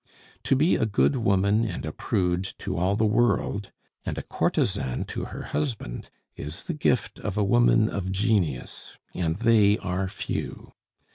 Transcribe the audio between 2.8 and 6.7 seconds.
the world, and a courtesan to her husband, is